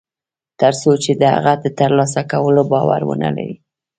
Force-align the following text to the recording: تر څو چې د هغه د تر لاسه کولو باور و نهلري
تر 0.59 0.73
څو 0.81 0.91
چې 1.03 1.11
د 1.21 1.23
هغه 1.35 1.53
د 1.63 1.65
تر 1.79 1.89
لاسه 1.99 2.21
کولو 2.31 2.61
باور 2.71 3.01
و 3.05 3.11
نهلري 3.21 3.51